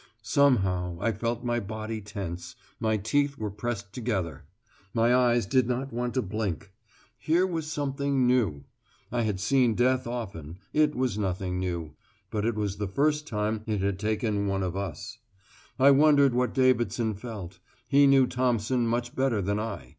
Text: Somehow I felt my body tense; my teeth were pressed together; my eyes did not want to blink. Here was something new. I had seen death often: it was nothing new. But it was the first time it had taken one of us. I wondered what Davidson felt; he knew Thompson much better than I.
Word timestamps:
Somehow 0.23 0.97
I 0.99 1.11
felt 1.11 1.43
my 1.43 1.59
body 1.59 2.01
tense; 2.01 2.55
my 2.79 2.97
teeth 2.97 3.37
were 3.37 3.51
pressed 3.51 3.93
together; 3.93 4.45
my 4.95 5.13
eyes 5.13 5.45
did 5.45 5.67
not 5.67 5.93
want 5.93 6.15
to 6.15 6.23
blink. 6.23 6.71
Here 7.19 7.45
was 7.45 7.67
something 7.71 8.25
new. 8.25 8.63
I 9.11 9.21
had 9.21 9.39
seen 9.39 9.75
death 9.75 10.07
often: 10.07 10.57
it 10.73 10.95
was 10.95 11.19
nothing 11.19 11.59
new. 11.59 11.93
But 12.31 12.47
it 12.47 12.55
was 12.55 12.77
the 12.77 12.87
first 12.87 13.27
time 13.27 13.61
it 13.67 13.81
had 13.81 13.99
taken 13.99 14.47
one 14.47 14.63
of 14.63 14.75
us. 14.75 15.19
I 15.77 15.91
wondered 15.91 16.33
what 16.33 16.55
Davidson 16.55 17.13
felt; 17.13 17.59
he 17.87 18.07
knew 18.07 18.25
Thompson 18.25 18.87
much 18.87 19.15
better 19.15 19.39
than 19.39 19.59
I. 19.59 19.89